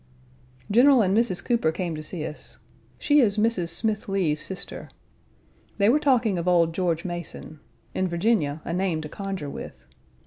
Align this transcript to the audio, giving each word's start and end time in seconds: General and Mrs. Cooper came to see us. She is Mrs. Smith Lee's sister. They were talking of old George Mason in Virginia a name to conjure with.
General 0.71 1.03
and 1.03 1.15
Mrs. 1.15 1.45
Cooper 1.45 1.71
came 1.71 1.93
to 1.93 2.01
see 2.01 2.25
us. 2.25 2.57
She 2.97 3.19
is 3.19 3.37
Mrs. 3.37 3.69
Smith 3.69 4.09
Lee's 4.09 4.41
sister. 4.41 4.89
They 5.77 5.89
were 5.89 5.99
talking 5.99 6.39
of 6.39 6.47
old 6.47 6.73
George 6.73 7.05
Mason 7.05 7.59
in 7.93 8.07
Virginia 8.07 8.63
a 8.65 8.73
name 8.73 9.01
to 9.01 9.09
conjure 9.09 9.47
with. 9.47 9.85